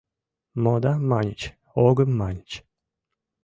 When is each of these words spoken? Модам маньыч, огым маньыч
Модам 0.63 0.99
маньыч, 1.09 1.41
огым 1.87 2.09
маньыч 2.19 2.49